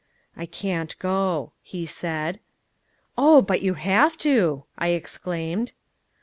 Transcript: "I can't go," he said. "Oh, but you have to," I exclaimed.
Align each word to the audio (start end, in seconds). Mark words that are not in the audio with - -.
"I 0.35 0.47
can't 0.47 0.97
go," 0.97 1.53
he 1.61 1.85
said. 1.85 2.39
"Oh, 3.19 3.43
but 3.43 3.61
you 3.61 3.75
have 3.75 4.17
to," 4.17 4.63
I 4.75 4.87
exclaimed. 4.87 5.73